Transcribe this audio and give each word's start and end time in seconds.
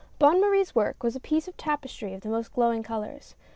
Bonne 0.17 0.41
Marie's 0.41 0.73
work 0.73 1.03
was 1.03 1.15
a 1.15 1.19
piece 1.19 1.47
of 1.47 1.55
tapestry 1.57 2.15
of 2.15 2.21
the 2.21 2.29
most 2.29 2.51
glowing 2.53 2.81
colors. 2.81 3.35